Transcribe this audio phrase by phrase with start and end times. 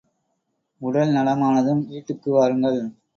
[0.81, 2.81] உடல் நலமானதும் வீட்டுக்கு வாருங்கள்.